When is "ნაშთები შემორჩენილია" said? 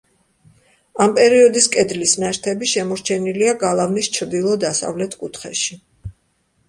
2.25-3.55